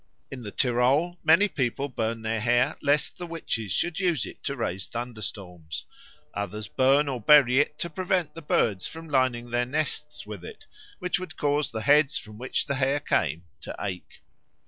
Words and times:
In 0.31 0.41
the 0.41 0.49
Tyrol 0.51 1.19
many 1.23 1.47
people 1.47 1.87
burn 1.87 2.23
their 2.23 2.39
hair 2.39 2.75
lest 2.81 3.19
the 3.19 3.27
witches 3.27 3.71
should 3.71 3.99
use 3.99 4.25
it 4.25 4.41
to 4.45 4.55
raise 4.55 4.87
thunderstorms; 4.87 5.85
others 6.33 6.67
burn 6.67 7.07
or 7.07 7.21
bury 7.21 7.59
it 7.59 7.77
to 7.77 7.87
prevent 7.91 8.33
the 8.33 8.41
birds 8.41 8.87
from 8.87 9.07
lining 9.07 9.51
their 9.51 9.67
nests 9.67 10.25
with 10.25 10.43
it, 10.43 10.65
which 10.97 11.19
would 11.19 11.37
cause 11.37 11.69
the 11.69 11.81
heads 11.81 12.17
from 12.17 12.39
which 12.39 12.65
the 12.65 12.73
hair 12.81 12.99
came 12.99 13.43
to 13.61 13.75
ache. 13.79 14.23